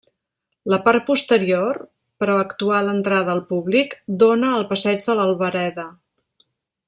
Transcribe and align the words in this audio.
La 0.73 0.77
part 0.85 1.03
posterior, 1.09 1.79
però 2.23 2.37
actual 2.45 2.89
entrada 2.95 3.31
al 3.37 3.43
públic, 3.51 3.95
dóna 4.25 4.51
al 4.61 4.67
passeig 4.73 5.07
de 5.11 5.17
l'Albereda. 5.21 5.89